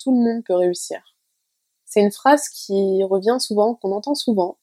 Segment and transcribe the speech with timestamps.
[0.00, 1.00] tout le monde peut réussir.
[1.84, 4.58] C'est une phrase qui revient souvent, qu'on entend souvent,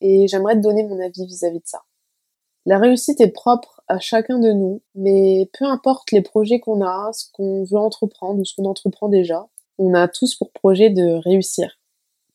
[0.00, 1.82] et j'aimerais te donner mon avis vis-à-vis de ça.
[2.64, 7.10] La réussite est propre à chacun de nous, mais peu importe les projets qu'on a,
[7.12, 9.48] ce qu'on veut entreprendre ou ce qu'on entreprend déjà,
[9.78, 11.80] on a tous pour projet de réussir,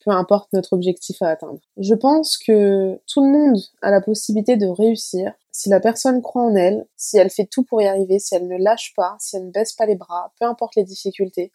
[0.03, 1.61] peu importe notre objectif à atteindre.
[1.77, 6.43] Je pense que tout le monde a la possibilité de réussir si la personne croit
[6.43, 9.37] en elle, si elle fait tout pour y arriver, si elle ne lâche pas, si
[9.37, 11.51] elle ne baisse pas les bras, peu importe les difficultés.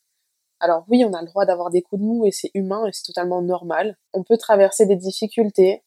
[0.63, 2.93] Alors oui, on a le droit d'avoir des coups de mou et c'est humain et
[2.93, 3.99] c'est totalement normal.
[4.13, 5.83] On peut traverser des difficultés,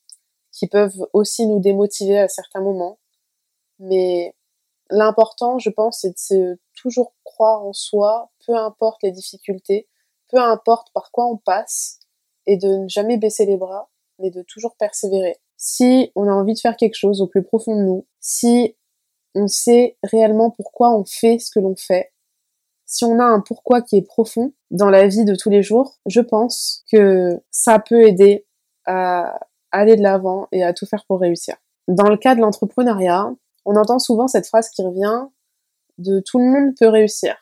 [0.51, 2.99] qui peuvent aussi nous démotiver à certains moments.
[3.79, 4.35] Mais
[4.89, 9.87] l'important, je pense, c'est de toujours croire en soi, peu importe les difficultés,
[10.29, 11.99] peu importe par quoi on passe,
[12.45, 13.89] et de ne jamais baisser les bras,
[14.19, 15.37] mais de toujours persévérer.
[15.55, 18.75] Si on a envie de faire quelque chose au plus profond de nous, si
[19.35, 22.11] on sait réellement pourquoi on fait ce que l'on fait,
[22.85, 25.97] si on a un pourquoi qui est profond dans la vie de tous les jours,
[26.05, 28.45] je pense que ça peut aider
[28.85, 29.39] à
[29.71, 31.55] aller de l'avant et à tout faire pour réussir.
[31.87, 33.31] Dans le cas de l'entrepreneuriat,
[33.65, 35.27] on entend souvent cette phrase qui revient
[35.97, 37.35] de tout le monde peut réussir.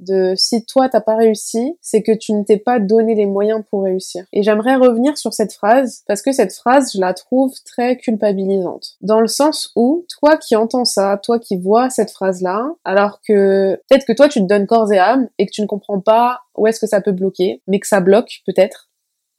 [0.00, 3.62] De si toi t'as pas réussi, c'est que tu ne t'es pas donné les moyens
[3.70, 4.24] pour réussir.
[4.32, 8.96] Et j'aimerais revenir sur cette phrase parce que cette phrase, je la trouve très culpabilisante.
[9.00, 13.76] Dans le sens où toi qui entends ça, toi qui vois cette phrase-là, alors que
[13.88, 16.40] peut-être que toi tu te donnes corps et âme et que tu ne comprends pas
[16.56, 18.90] où est-ce que ça peut bloquer, mais que ça bloque peut-être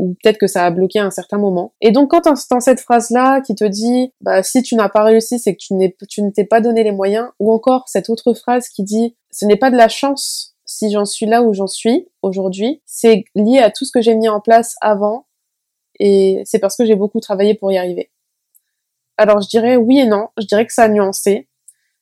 [0.01, 1.73] ou peut-être que ça a bloqué à un certain moment.
[1.79, 5.37] Et donc quand t'entends cette phrase-là qui te dit bah si tu n'as pas réussi,
[5.37, 5.75] c'est que tu,
[6.09, 9.45] tu ne t'es pas donné les moyens, ou encore cette autre phrase qui dit ce
[9.45, 13.59] n'est pas de la chance si j'en suis là où j'en suis aujourd'hui, c'est lié
[13.59, 15.27] à tout ce que j'ai mis en place avant
[15.99, 18.11] et c'est parce que j'ai beaucoup travaillé pour y arriver.
[19.17, 21.47] Alors je dirais oui et non, je dirais que ça a nuancé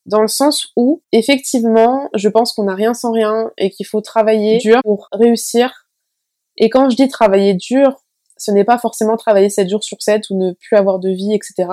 [0.06, 4.02] dans le sens où effectivement, je pense qu'on n'a rien sans rien et qu'il faut
[4.02, 5.88] travailler dur pour réussir
[6.58, 8.04] et quand je dis travailler dur,
[8.38, 11.34] ce n'est pas forcément travailler 7 jours sur 7 ou ne plus avoir de vie,
[11.34, 11.70] etc.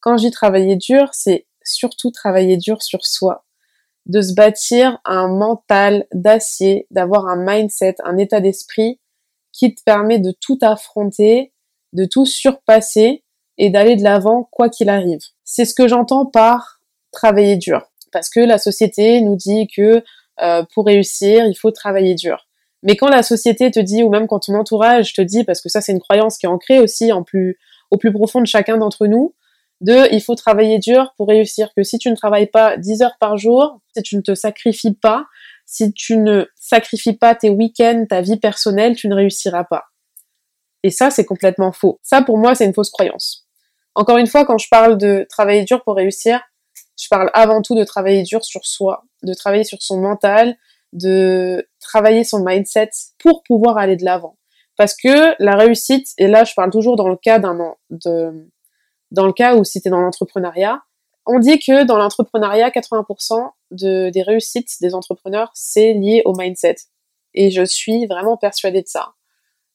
[0.00, 3.44] Quand je dis travailler dur, c'est surtout travailler dur sur soi,
[4.08, 9.00] de se bâtir un mental d'acier, d'avoir un mindset, un état d'esprit
[9.52, 11.52] qui te permet de tout affronter,
[11.92, 13.24] de tout surpasser
[13.58, 15.20] et d'aller de l'avant quoi qu'il arrive.
[15.44, 16.80] C'est ce que j'entends par
[17.12, 17.82] travailler dur.
[18.12, 20.02] Parce que la société nous dit que
[20.40, 22.46] euh, pour réussir, il faut travailler dur.
[22.82, 25.68] Mais quand la société te dit, ou même quand ton entourage te dit, parce que
[25.68, 27.58] ça c'est une croyance qui est ancrée aussi en plus,
[27.90, 29.34] au plus profond de chacun d'entre nous,
[29.80, 33.16] de il faut travailler dur pour réussir, que si tu ne travailles pas 10 heures
[33.20, 35.26] par jour, si tu ne te sacrifies pas,
[35.66, 39.84] si tu ne sacrifies pas tes week-ends, ta vie personnelle, tu ne réussiras pas.
[40.82, 42.00] Et ça, c'est complètement faux.
[42.02, 43.46] Ça, pour moi, c'est une fausse croyance.
[43.94, 46.40] Encore une fois, quand je parle de travailler dur pour réussir,
[47.00, 50.56] je parle avant tout de travailler dur sur soi, de travailler sur son mental,
[50.92, 54.36] de travailler son mindset pour pouvoir aller de l'avant.
[54.76, 58.48] Parce que la réussite, et là je parle toujours dans le cas d'un de
[59.10, 60.82] dans le cas où si dans l'entrepreneuriat,
[61.26, 66.76] on dit que dans l'entrepreneuriat, 80% de, des réussites des entrepreneurs, c'est lié au mindset.
[67.34, 69.12] Et je suis vraiment persuadée de ça.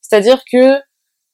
[0.02, 0.80] C'est-à-dire que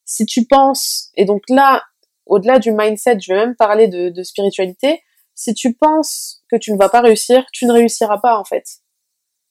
[0.05, 1.83] si tu penses, et donc là,
[2.25, 5.01] au-delà du mindset, je vais même parler de, de spiritualité,
[5.35, 8.66] si tu penses que tu ne vas pas réussir, tu ne réussiras pas en fait.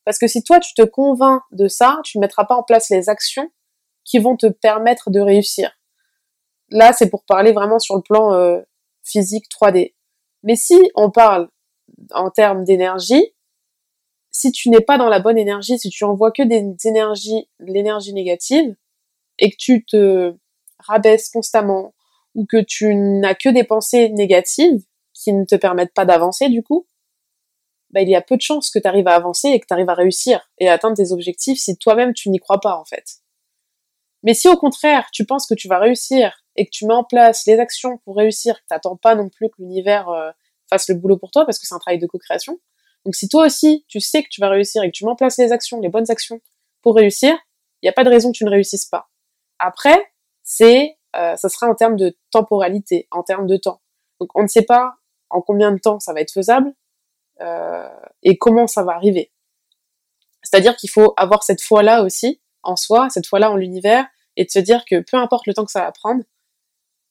[0.04, 2.90] Parce que si toi tu te convaincs de ça, tu ne mettras pas en place
[2.90, 3.50] les actions
[4.04, 5.77] qui vont te permettre de réussir.
[6.70, 8.60] Là, c'est pour parler vraiment sur le plan euh,
[9.02, 9.94] physique 3D.
[10.42, 11.48] Mais si on parle
[12.12, 13.34] en termes d'énergie,
[14.30, 18.12] si tu n'es pas dans la bonne énergie, si tu envoies que des énergies, l'énergie
[18.12, 18.76] négative,
[19.38, 20.34] et que tu te
[20.78, 21.94] rabaisses constamment,
[22.34, 26.62] ou que tu n'as que des pensées négatives qui ne te permettent pas d'avancer du
[26.62, 26.86] coup,
[27.90, 29.72] bah, il y a peu de chances que tu arrives à avancer et que tu
[29.72, 32.84] arrives à réussir et à atteindre tes objectifs si toi-même tu n'y crois pas en
[32.84, 33.22] fait.
[34.22, 37.04] Mais si au contraire tu penses que tu vas réussir et que tu mets en
[37.04, 40.30] place les actions pour réussir, que t'attends pas non plus que l'univers euh,
[40.68, 42.58] fasse le boulot pour toi parce que c'est un travail de co-création.
[43.04, 45.16] Donc si toi aussi tu sais que tu vas réussir et que tu mets en
[45.16, 46.40] place les actions, les bonnes actions
[46.82, 47.38] pour réussir,
[47.80, 49.08] il n'y a pas de raison que tu ne réussisses pas.
[49.60, 50.12] Après,
[50.42, 53.80] c'est euh, ça sera en termes de temporalité, en termes de temps.
[54.20, 54.96] Donc on ne sait pas
[55.30, 56.74] en combien de temps ça va être faisable,
[57.40, 57.88] euh,
[58.24, 59.30] et comment ça va arriver.
[60.42, 64.06] C'est-à-dire qu'il faut avoir cette foi-là aussi en soi, cette foi-là en l'univers,
[64.36, 66.24] et de se dire que peu importe le temps que ça va prendre,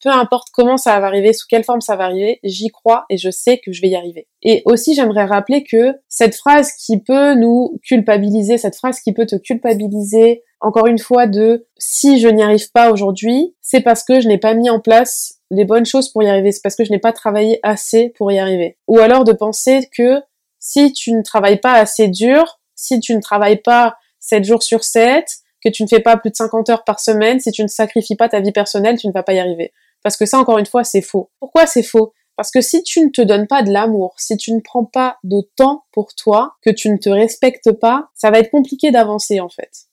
[0.02, 3.16] peu importe comment ça va arriver, sous quelle forme ça va arriver, j'y crois et
[3.16, 4.28] je sais que je vais y arriver.
[4.42, 9.26] Et aussi, j'aimerais rappeler que cette phrase qui peut nous culpabiliser, cette phrase qui peut
[9.26, 14.20] te culpabiliser, encore une fois, de si je n'y arrive pas aujourd'hui, c'est parce que
[14.20, 16.84] je n'ai pas mis en place les bonnes choses pour y arriver, c'est parce que
[16.84, 18.76] je n'ai pas travaillé assez pour y arriver.
[18.86, 20.20] Ou alors de penser que
[20.58, 24.84] si tu ne travailles pas assez dur, si tu ne travailles pas 7 jours sur
[24.84, 25.26] 7,
[25.64, 28.16] que tu ne fais pas plus de 50 heures par semaine, si tu ne sacrifies
[28.16, 29.72] pas ta vie personnelle, tu ne vas pas y arriver.
[30.02, 31.30] Parce que ça, encore une fois, c'est faux.
[31.40, 32.12] Pourquoi c'est faux?
[32.36, 35.18] Parce que si tu ne te donnes pas de l'amour, si tu ne prends pas
[35.24, 39.40] de temps pour toi, que tu ne te respectes pas, ça va être compliqué d'avancer
[39.40, 39.88] en fait.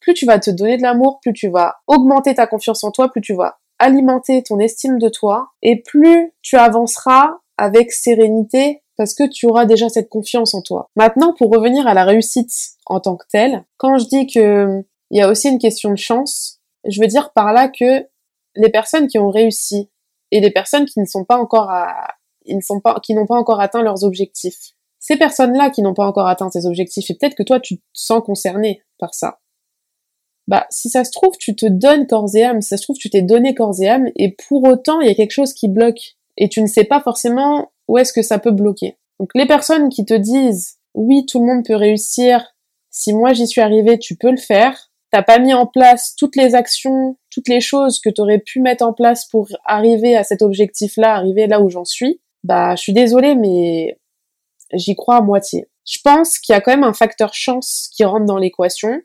[0.00, 3.08] Plus tu vas te donner de l'amour, plus tu vas augmenter ta confiance en toi,
[3.08, 9.14] plus tu vas alimenter ton estime de toi, et plus tu avanceras avec sérénité parce
[9.14, 10.88] que tu auras déjà cette confiance en toi.
[10.96, 12.50] Maintenant, pour revenir à la réussite
[12.86, 15.96] en tant que telle, quand je dis que il y a aussi une question de
[15.96, 18.04] chance, je veux dire par là que
[18.58, 19.90] les personnes qui ont réussi
[20.30, 22.14] et les personnes qui ne sont pas encore à,
[22.44, 24.72] ils ne sont pas, qui n'ont pas encore atteint leurs objectifs.
[24.98, 27.82] Ces personnes-là qui n'ont pas encore atteint ces objectifs, et peut-être que toi tu te
[27.92, 29.38] sens concerné par ça.
[30.48, 32.96] Bah, si ça se trouve, tu te donnes corps et âme, si ça se trouve,
[32.96, 35.68] tu t'es donné corps et âme, et pour autant, il y a quelque chose qui
[35.68, 38.96] bloque, et tu ne sais pas forcément où est-ce que ça peut bloquer.
[39.20, 42.54] Donc, les personnes qui te disent, oui, tout le monde peut réussir,
[42.90, 46.36] si moi j'y suis arrivé, tu peux le faire, t'as pas mis en place toutes
[46.36, 50.42] les actions, toutes les choses que t'aurais pu mettre en place pour arriver à cet
[50.42, 53.96] objectif-là, arriver là où j'en suis, bah je suis désolée, mais
[54.72, 55.68] j'y crois à moitié.
[55.86, 59.00] Je pense qu'il y a quand même un facteur chance qui rentre dans l'équation,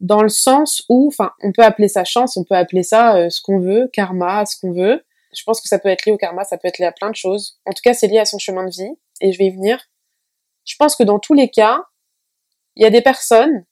[0.00, 3.28] dans le sens où, enfin, on peut appeler ça chance, on peut appeler ça euh,
[3.28, 5.04] ce qu'on veut, karma, ce qu'on veut.
[5.36, 7.10] Je pense que ça peut être lié au karma, ça peut être lié à plein
[7.10, 7.60] de choses.
[7.66, 9.78] En tout cas, c'est lié à son chemin de vie, et je vais y venir.
[10.64, 11.82] Je pense que dans tous les cas,
[12.76, 13.66] il y a des personnes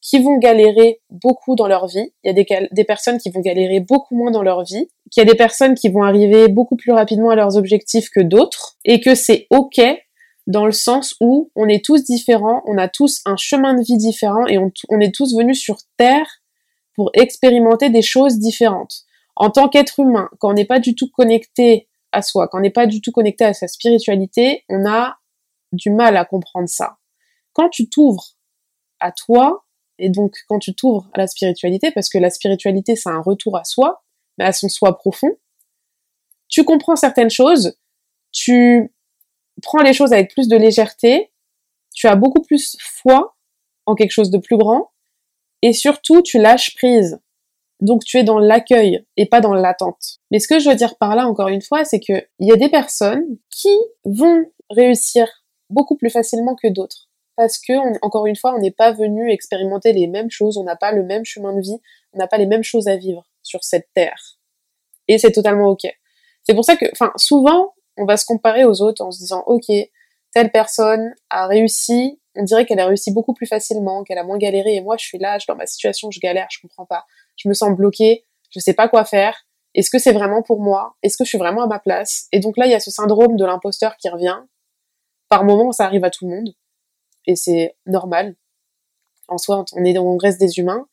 [0.00, 3.80] qui vont galérer beaucoup dans leur vie, il y a des, personnes qui vont galérer
[3.80, 6.92] beaucoup moins dans leur vie, qu'il y a des personnes qui vont arriver beaucoup plus
[6.92, 9.80] rapidement à leurs objectifs que d'autres, et que c'est ok
[10.46, 13.98] dans le sens où on est tous différents, on a tous un chemin de vie
[13.98, 16.26] différent et on, on est tous venus sur Terre
[16.94, 19.04] pour expérimenter des choses différentes.
[19.36, 22.62] En tant qu'être humain, quand on n'est pas du tout connecté à soi, quand on
[22.62, 25.18] n'est pas du tout connecté à sa spiritualité, on a
[25.72, 26.96] du mal à comprendre ça.
[27.52, 28.34] Quand tu t'ouvres
[28.98, 29.64] à toi,
[30.00, 33.56] et donc, quand tu t'ouvres à la spiritualité, parce que la spiritualité, c'est un retour
[33.56, 34.02] à soi,
[34.38, 35.36] à son soi profond,
[36.48, 37.76] tu comprends certaines choses,
[38.32, 38.92] tu
[39.62, 41.30] prends les choses avec plus de légèreté,
[41.94, 43.36] tu as beaucoup plus foi
[43.86, 44.90] en quelque chose de plus grand,
[45.62, 47.20] et surtout, tu lâches prise.
[47.80, 50.18] Donc, tu es dans l'accueil et pas dans l'attente.
[50.30, 52.52] Mais ce que je veux dire par là, encore une fois, c'est que il y
[52.52, 53.74] a des personnes qui
[54.04, 55.28] vont réussir
[55.68, 57.72] beaucoup plus facilement que d'autres parce que,
[58.04, 61.02] encore une fois, on n'est pas venu expérimenter les mêmes choses, on n'a pas le
[61.02, 61.78] même chemin de vie,
[62.12, 64.38] on n'a pas les mêmes choses à vivre sur cette terre.
[65.08, 65.86] Et c'est totalement ok.
[66.44, 69.42] C'est pour ça que, enfin, souvent, on va se comparer aux autres en se disant,
[69.46, 69.66] ok,
[70.32, 74.38] telle personne a réussi, on dirait qu'elle a réussi beaucoup plus facilement, qu'elle a moins
[74.38, 77.04] galéré, et moi, je suis là, je, dans ma situation, je galère, je comprends pas,
[77.36, 79.46] je me sens bloquée, je sais pas quoi faire.
[79.74, 80.96] Est-ce que c'est vraiment pour moi?
[81.02, 82.26] Est-ce que je suis vraiment à ma place?
[82.32, 84.38] Et donc là, il y a ce syndrome de l'imposteur qui revient.
[85.28, 86.54] Par moment, ça arrive à tout le monde
[87.26, 88.36] et c'est normal.
[89.28, 90.86] En soi, on est on reste des humains.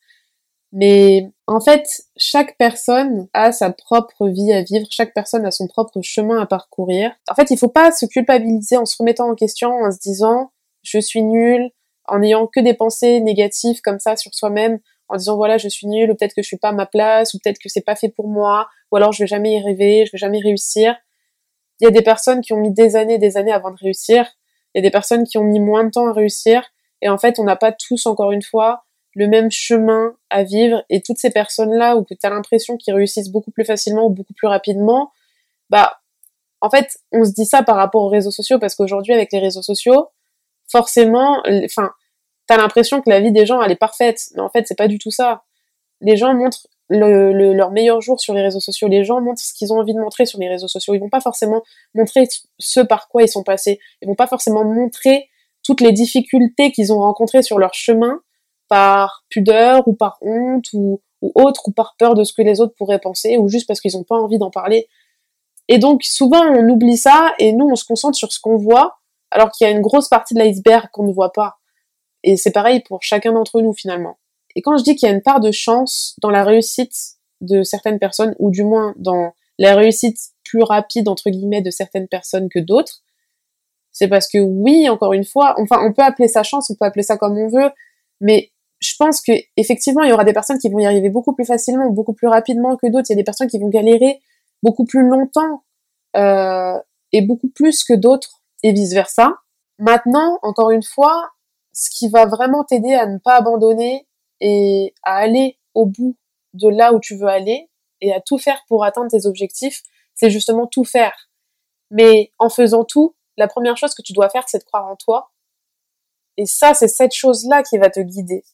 [0.72, 5.66] Mais en fait, chaque personne a sa propre vie à vivre, chaque personne a son
[5.66, 7.12] propre chemin à parcourir.
[7.30, 10.52] En fait, il faut pas se culpabiliser en se remettant en question, en se disant
[10.82, 11.70] je suis nul,
[12.06, 14.78] en ayant que des pensées négatives comme ça sur soi-même,
[15.08, 17.32] en disant voilà je suis nul, ou peut-être que je suis pas à ma place,
[17.34, 20.04] ou peut-être que c'est pas fait pour moi, ou alors je vais jamais y rêver,
[20.06, 20.96] je vais jamais réussir.
[21.80, 24.26] Il y a des personnes qui ont mis des années, des années avant de réussir,
[24.78, 26.62] il des personnes qui ont mis moins de temps à réussir.
[27.02, 28.84] Et en fait, on n'a pas tous, encore une fois,
[29.14, 30.84] le même chemin à vivre.
[30.90, 34.34] Et toutes ces personnes-là, où tu as l'impression qu'ils réussissent beaucoup plus facilement ou beaucoup
[34.34, 35.12] plus rapidement,
[35.70, 35.98] bah,
[36.60, 39.38] en fait, on se dit ça par rapport aux réseaux sociaux, parce qu'aujourd'hui, avec les
[39.38, 40.08] réseaux sociaux,
[40.70, 41.90] forcément, enfin,
[42.46, 44.20] t'as l'impression que la vie des gens, elle est parfaite.
[44.34, 45.44] Mais en fait, c'est pas du tout ça.
[46.00, 48.88] Les gens montrent le, leur meilleur jour sur les réseaux sociaux.
[48.88, 50.94] Les gens montrent ce qu'ils ont envie de montrer sur les réseaux sociaux.
[50.94, 51.62] Ils vont pas forcément
[51.94, 52.28] montrer
[52.58, 53.78] ce par quoi ils sont passés.
[54.02, 55.28] Ils vont pas forcément montrer
[55.62, 58.20] toutes les difficultés qu'ils ont rencontrées sur leur chemin
[58.68, 62.60] par pudeur ou par honte ou, ou autre ou par peur de ce que les
[62.60, 64.88] autres pourraient penser ou juste parce qu'ils ont pas envie d'en parler.
[65.68, 68.98] Et donc souvent on oublie ça et nous on se concentre sur ce qu'on voit
[69.30, 71.56] alors qu'il y a une grosse partie de l'iceberg qu'on ne voit pas.
[72.22, 74.18] Et c'est pareil pour chacun d'entre nous finalement.
[74.56, 76.94] Et quand je dis qu'il y a une part de chance dans la réussite
[77.40, 82.08] de certaines personnes, ou du moins dans la réussite plus rapide, entre guillemets, de certaines
[82.08, 83.02] personnes que d'autres,
[83.92, 86.84] c'est parce que oui, encore une fois, enfin, on peut appeler ça chance, on peut
[86.84, 87.70] appeler ça comme on veut,
[88.20, 91.34] mais je pense que effectivement, il y aura des personnes qui vont y arriver beaucoup
[91.34, 93.06] plus facilement, beaucoup plus rapidement que d'autres.
[93.10, 94.20] Il y a des personnes qui vont galérer
[94.62, 95.64] beaucoup plus longtemps
[96.16, 96.78] euh,
[97.12, 99.34] et beaucoup plus que d'autres, et vice versa.
[99.78, 101.30] Maintenant, encore une fois,
[101.72, 104.06] ce qui va vraiment t'aider à ne pas abandonner,
[104.40, 106.16] et à aller au bout
[106.54, 109.82] de là où tu veux aller et à tout faire pour atteindre tes objectifs,
[110.14, 111.30] c'est justement tout faire.
[111.90, 114.96] Mais en faisant tout, la première chose que tu dois faire, c'est de croire en
[114.96, 115.32] toi
[116.36, 118.44] Et ça, c'est cette chose-là qui va te guider.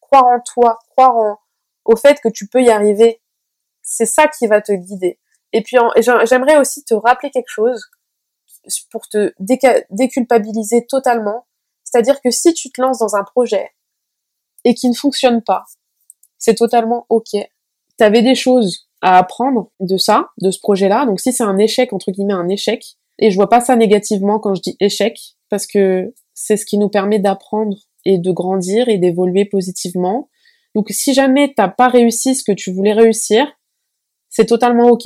[0.00, 1.38] Croire en toi, croire en,
[1.84, 3.22] au fait que tu peux y arriver.
[3.82, 5.18] C'est ça qui va te guider.
[5.52, 7.88] Et puis, j'aimerais aussi te rappeler quelque chose
[8.90, 9.32] pour te
[9.90, 11.46] déculpabiliser totalement.
[11.84, 13.70] C'est-à-dire que si tu te lances dans un projet
[14.64, 15.64] et qui ne fonctionne pas,
[16.38, 17.30] c'est totalement ok.
[17.32, 21.06] Tu avais des choses à apprendre de ça, de ce projet-là.
[21.06, 22.84] Donc si c'est un échec, entre guillemets, un échec,
[23.18, 25.18] et je vois pas ça négativement quand je dis échec,
[25.50, 30.28] parce que c'est ce qui nous permet d'apprendre et de grandir et d'évoluer positivement.
[30.74, 33.46] Donc si jamais t'as pas réussi ce que tu voulais réussir,
[34.28, 35.04] c'est totalement ok.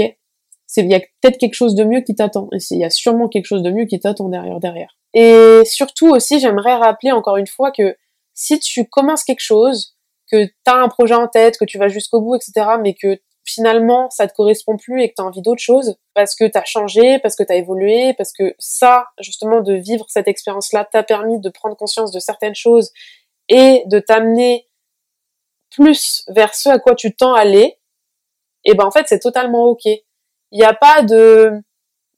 [0.77, 2.49] Il y a peut-être quelque chose de mieux qui t'attend.
[2.53, 4.97] Et il y a sûrement quelque chose de mieux qui t'attend derrière derrière.
[5.15, 7.97] Et surtout aussi, j'aimerais rappeler encore une fois que
[8.39, 9.97] si tu commences quelque chose,
[10.31, 13.19] que tu as un projet en tête, que tu vas jusqu'au bout, etc., mais que
[13.45, 16.57] finalement ça te correspond plus et que tu as envie d'autre chose, parce que tu
[16.57, 20.85] as changé, parce que tu as évolué, parce que ça, justement, de vivre cette expérience-là
[20.85, 22.93] t'a permis de prendre conscience de certaines choses
[23.49, 24.69] et de t'amener
[25.71, 27.77] plus vers ce à quoi tu tends à aller,
[28.65, 29.85] et ben en fait c'est totalement ok.
[29.87, 30.05] Il
[30.53, 31.61] n'y a pas de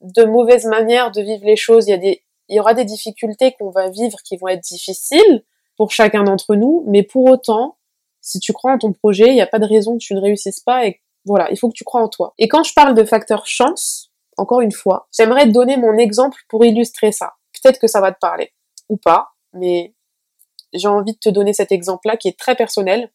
[0.01, 1.87] de mauvaise manière de vivre les choses.
[1.87, 5.43] Il y des il y aura des difficultés qu'on va vivre qui vont être difficiles
[5.77, 7.77] pour chacun d'entre nous, mais pour autant,
[8.21, 10.21] si tu crois en ton projet, il n'y a pas de raison que tu ne
[10.21, 12.33] réussisses pas et voilà, il faut que tu crois en toi.
[12.37, 16.39] Et quand je parle de facteur chance, encore une fois, j'aimerais te donner mon exemple
[16.49, 17.33] pour illustrer ça.
[17.53, 18.53] Peut-être que ça va te parler
[18.89, 19.93] ou pas, mais
[20.73, 23.11] j'ai envie de te donner cet exemple-là qui est très personnel,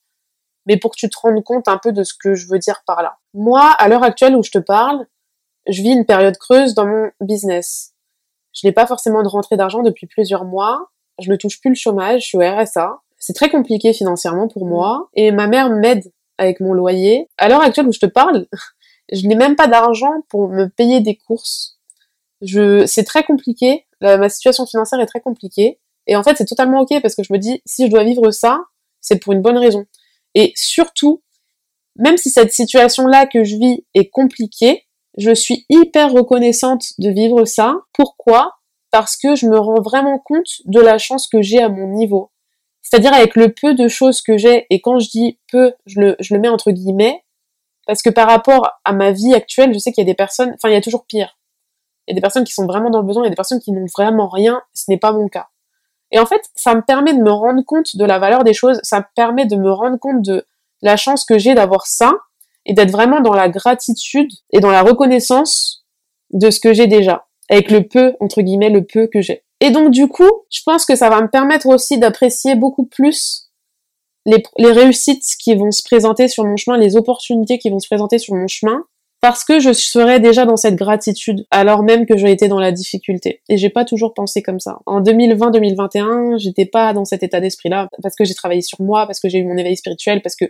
[0.67, 2.83] mais pour que tu te rendes compte un peu de ce que je veux dire
[2.87, 3.19] par là.
[3.35, 5.07] Moi, à l'heure actuelle où je te parle,
[5.69, 7.95] je vis une période creuse dans mon business.
[8.53, 10.91] Je n'ai pas forcément de rentrée d'argent depuis plusieurs mois.
[11.21, 13.01] Je ne touche plus le chômage, je suis au RSA.
[13.19, 15.09] C'est très compliqué financièrement pour moi.
[15.15, 17.29] Et ma mère m'aide avec mon loyer.
[17.39, 18.47] À l'heure actuelle où je te parle,
[19.13, 21.79] je n'ai même pas d'argent pour me payer des courses.
[22.43, 23.87] Je, c'est très compliqué.
[24.01, 25.81] ma situation financière est très compliquée.
[26.07, 28.31] Et en fait, c'est totalement ok parce que je me dis, si je dois vivre
[28.31, 28.61] ça,
[29.01, 29.87] c'est pour une bonne raison.
[30.35, 31.23] Et surtout,
[31.97, 34.85] même si cette situation-là que je vis est compliquée,
[35.17, 37.77] je suis hyper reconnaissante de vivre ça.
[37.93, 38.53] Pourquoi?
[38.91, 42.31] Parce que je me rends vraiment compte de la chance que j'ai à mon niveau.
[42.83, 46.17] C'est-à-dire avec le peu de choses que j'ai, et quand je dis peu, je le,
[46.21, 47.25] je le mets entre guillemets,
[47.87, 50.53] parce que par rapport à ma vie actuelle, je sais qu'il y a des personnes,
[50.55, 51.37] enfin il y a toujours pire.
[52.07, 53.37] Il y a des personnes qui sont vraiment dans le besoin, il y a des
[53.37, 55.49] personnes qui n'ont vraiment rien, ce n'est pas mon cas.
[56.13, 58.79] Et en fait, ça me permet de me rendre compte de la valeur des choses,
[58.85, 60.47] ça me permet de me rendre compte de
[60.83, 62.13] la chance que j'ai d'avoir ça,
[62.67, 65.85] et d'être vraiment dans la gratitude et dans la reconnaissance
[66.31, 69.43] de ce que j'ai déjà, avec le peu, entre guillemets, le peu que j'ai.
[69.61, 73.47] Et donc du coup, je pense que ça va me permettre aussi d'apprécier beaucoup plus
[74.27, 78.19] les, réussites qui vont se présenter sur mon chemin, les opportunités qui vont se présenter
[78.19, 78.85] sur mon chemin,
[79.21, 82.73] parce que je serai déjà dans cette gratitude, alors même que j'ai été dans la
[82.73, 83.41] difficulté.
[83.49, 84.79] Et j'ai pas toujours pensé comme ça.
[84.85, 89.21] En 2020-2021, j'étais pas dans cet état d'esprit-là, parce que j'ai travaillé sur moi, parce
[89.21, 90.47] que j'ai eu mon éveil spirituel, parce que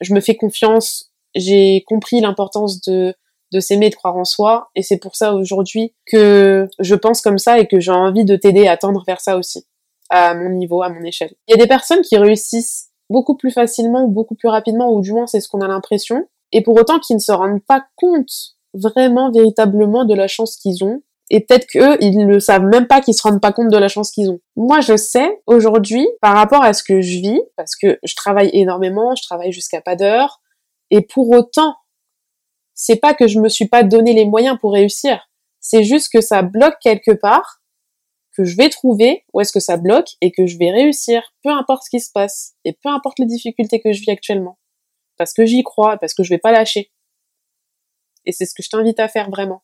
[0.00, 3.14] je me fais confiance, j'ai compris l'importance de
[3.52, 7.38] de s'aimer de croire en soi et c'est pour ça aujourd'hui que je pense comme
[7.38, 9.66] ça et que j'ai envie de t'aider à tendre vers ça aussi
[10.10, 11.32] à mon niveau, à mon échelle.
[11.48, 15.00] Il y a des personnes qui réussissent beaucoup plus facilement ou beaucoup plus rapidement ou
[15.00, 17.84] du moins c'est ce qu'on a l'impression et pour autant qui ne se rendent pas
[17.96, 22.86] compte vraiment véritablement de la chance qu'ils ont et peut-être qu'eux, ils ne savent même
[22.86, 24.40] pas qu'ils se rendent pas compte de la chance qu'ils ont.
[24.54, 28.50] Moi, je sais aujourd'hui, par rapport à ce que je vis, parce que je travaille
[28.52, 30.42] énormément, je travaille jusqu'à pas d'heure,
[30.90, 31.74] et pour autant,
[32.84, 35.30] c'est pas que je me suis pas donné les moyens pour réussir.
[35.60, 37.62] C'est juste que ça bloque quelque part,
[38.36, 41.50] que je vais trouver où est-ce que ça bloque et que je vais réussir, peu
[41.50, 44.58] importe ce qui se passe et peu importe les difficultés que je vis actuellement.
[45.16, 46.90] Parce que j'y crois, parce que je vais pas lâcher.
[48.24, 49.62] Et c'est ce que je t'invite à faire vraiment.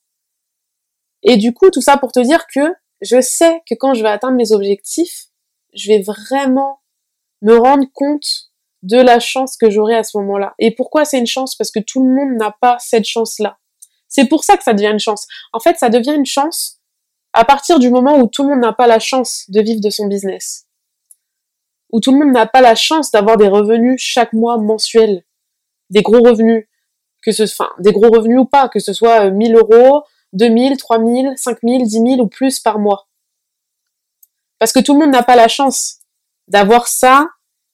[1.24, 4.10] Et du coup, tout ça pour te dire que je sais que quand je vais
[4.10, 5.26] atteindre mes objectifs,
[5.74, 6.82] je vais vraiment
[7.42, 8.47] me rendre compte
[8.82, 10.54] de la chance que j'aurai à ce moment-là.
[10.58, 11.56] Et pourquoi c'est une chance?
[11.56, 13.58] Parce que tout le monde n'a pas cette chance-là.
[14.08, 15.26] C'est pour ça que ça devient une chance.
[15.52, 16.80] En fait, ça devient une chance
[17.32, 19.90] à partir du moment où tout le monde n'a pas la chance de vivre de
[19.90, 20.66] son business.
[21.92, 25.24] Où tout le monde n'a pas la chance d'avoir des revenus chaque mois mensuels.
[25.90, 26.66] Des gros revenus.
[27.22, 30.04] Que ce, enfin, des gros revenus ou pas, que ce soit 1000 euh, euros,
[30.34, 33.08] 2000, 3000, 5000, 10 000 ou plus par mois.
[34.58, 35.98] Parce que tout le monde n'a pas la chance
[36.46, 37.28] d'avoir ça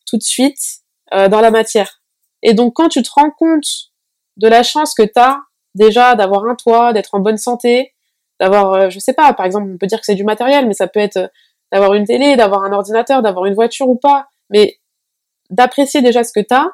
[0.06, 2.00] tout de suite euh, dans la matière.
[2.42, 3.66] Et donc quand tu te rends compte
[4.36, 5.38] de la chance que tu as
[5.74, 7.94] déjà d'avoir un toit, d'être en bonne santé,
[8.40, 10.74] d'avoir, euh, je sais pas, par exemple, on peut dire que c'est du matériel, mais
[10.74, 11.28] ça peut être euh,
[11.72, 14.78] d'avoir une télé, d'avoir un ordinateur, d'avoir une voiture ou pas, mais
[15.50, 16.68] d'apprécier déjà ce que tu as,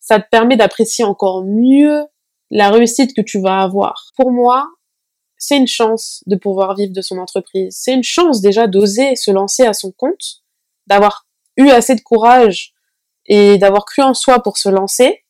[0.00, 2.04] ça te permet d'apprécier encore mieux
[2.50, 4.10] la réussite que tu vas avoir.
[4.16, 4.68] Pour moi,
[5.38, 7.76] c'est une chance de pouvoir vivre de son entreprise.
[7.78, 10.42] C'est une chance déjà d'oser se lancer à son compte,
[10.86, 12.73] d'avoir eu assez de courage
[13.26, 15.24] et d'avoir cru en soi pour se lancer,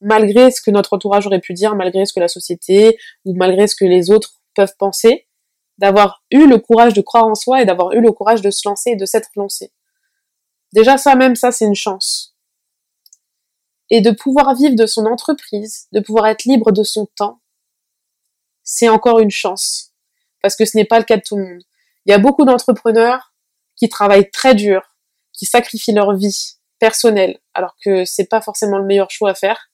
[0.00, 3.66] malgré ce que notre entourage aurait pu dire, malgré ce que la société ou malgré
[3.66, 5.26] ce que les autres peuvent penser,
[5.78, 8.68] d'avoir eu le courage de croire en soi et d'avoir eu le courage de se
[8.68, 9.72] lancer et de s'être lancé.
[10.72, 12.36] Déjà ça même, ça c'est une chance.
[13.90, 17.40] Et de pouvoir vivre de son entreprise, de pouvoir être libre de son temps,
[18.62, 19.92] c'est encore une chance.
[20.42, 21.62] Parce que ce n'est pas le cas de tout le monde.
[22.06, 23.34] Il y a beaucoup d'entrepreneurs
[23.76, 24.96] qui travaillent très dur,
[25.32, 29.70] qui sacrifient leur vie personnelle, alors que c'est pas forcément le meilleur choix à faire.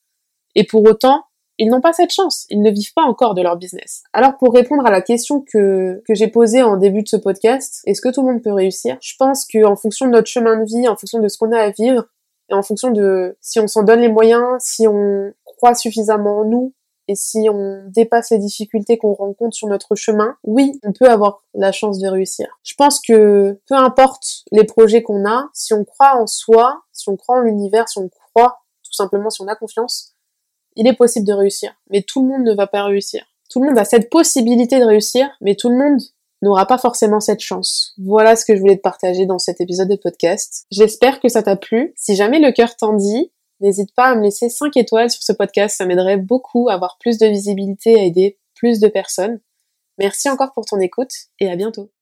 [0.55, 1.23] Et pour autant,
[1.59, 2.45] ils n'ont pas cette chance.
[2.51, 4.03] Ils ne vivent pas encore de leur business.
[4.13, 7.81] Alors pour répondre à la question que, que j'ai posée en début de ce podcast,
[7.87, 8.99] est-ce que tout le monde peut réussir?
[9.01, 11.61] Je pense qu'en fonction de notre chemin de vie, en fonction de ce qu'on a
[11.61, 12.05] à vivre,
[12.51, 16.45] et en fonction de si on s'en donne les moyens, si on croit suffisamment en
[16.45, 16.75] nous,
[17.09, 21.43] et si on dépasse les difficultés qu'on rencontre sur notre chemin, oui, on peut avoir
[21.55, 22.47] la chance de réussir.
[22.65, 27.09] Je pense que peu importe les projets qu'on a, si on croit en soi, si
[27.09, 30.15] on croit en l'univers, si on croit tout simplement, si on a confiance,
[30.75, 31.73] il est possible de réussir.
[31.91, 33.25] Mais tout le monde ne va pas réussir.
[33.51, 36.01] Tout le monde a cette possibilité de réussir, mais tout le monde
[36.43, 37.95] n'aura pas forcément cette chance.
[37.99, 40.67] Voilà ce que je voulais te partager dans cet épisode de podcast.
[40.71, 41.95] J'espère que ça t'a plu.
[41.97, 45.33] Si jamais le cœur t'en dit, n'hésite pas à me laisser 5 étoiles sur ce
[45.33, 49.41] podcast, ça m'aiderait beaucoup à avoir plus de visibilité, à aider plus de personnes.
[49.99, 51.91] Merci encore pour ton écoute et à bientôt.